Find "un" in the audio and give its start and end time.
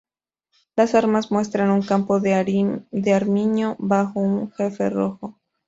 1.69-1.83, 4.19-4.51